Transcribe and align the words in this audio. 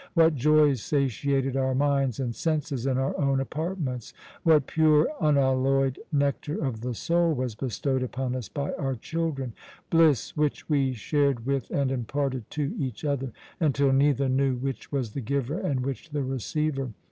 What 0.15 0.33
joys 0.33 0.81
satiated 0.81 1.55
our 1.55 1.75
minds 1.75 2.19
and 2.19 2.33
senses 2.33 2.87
in 2.87 2.97
our 2.97 3.15
own 3.19 3.39
apartments! 3.39 4.15
What 4.41 4.65
pure, 4.65 5.07
unalloyed 5.21 5.99
nectar 6.11 6.55
of 6.59 6.81
the 6.81 6.95
soul 6.95 7.35
was 7.35 7.53
bestowed 7.53 8.01
upon 8.01 8.35
us 8.35 8.49
by 8.49 8.73
our 8.79 8.95
children 8.95 9.53
bliss 9.91 10.35
which 10.35 10.67
we 10.67 10.93
shared 10.93 11.45
with 11.45 11.69
and 11.69 11.91
imparted 11.91 12.49
to 12.49 12.73
each 12.79 13.05
other 13.05 13.31
until 13.59 13.93
neither 13.93 14.27
knew 14.27 14.55
which 14.55 14.91
was 14.91 15.11
the 15.11 15.21
giver 15.21 15.59
and 15.59 15.81
which 15.81 16.09
the 16.09 16.23
receiver! 16.23 16.93